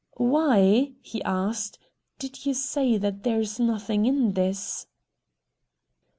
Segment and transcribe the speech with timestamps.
[0.17, 1.77] "Why," he asked,
[2.17, 4.87] "did you say that there's nothing in this?"